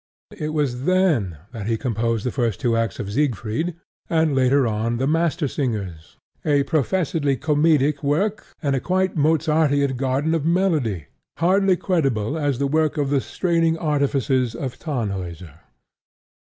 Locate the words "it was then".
0.35-1.37